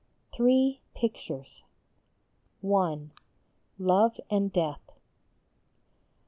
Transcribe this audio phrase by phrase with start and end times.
[0.35, 1.63] THREE PICTURES.
[2.65, 3.01] I.
[3.77, 4.93] LOVE AND DEATH.